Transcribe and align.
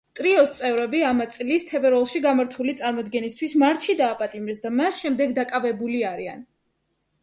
ტრიოს 0.17 0.53
წევრები 0.59 1.01
ამა 1.09 1.27
წლის 1.35 1.67
თებერვალში 1.73 2.23
გამართული 2.25 2.77
წარმოდგენისთვის 2.81 3.55
მარტში 3.67 3.99
დააპატიმრეს 4.03 4.67
და 4.69 4.77
მას 4.83 5.07
შემდეგ 5.07 5.41
დაკავებული 5.41 6.07
არიან. 6.15 6.47